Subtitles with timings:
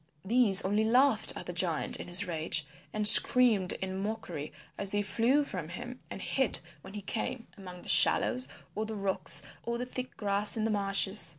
[0.25, 5.03] These only laughed at the giant in his rage and screamed in mockery as they
[5.03, 9.77] flew from him and hid when he came, among the shallows or the rocks or
[9.77, 11.29] the thick grass in the marshes.